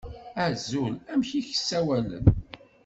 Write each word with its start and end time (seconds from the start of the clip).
Azul, 0.45 0.93
amek 1.11 1.29
i 1.39 1.41
k-ssawalen? 1.47 2.25